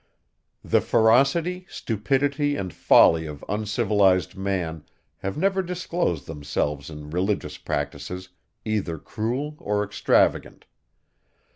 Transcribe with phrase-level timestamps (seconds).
[0.63, 4.83] The ferocity, stupidity, and folly of uncivilized man
[5.19, 8.29] have ever disclosed themselves in religious practices,
[8.65, 10.65] either cruel or extravagant.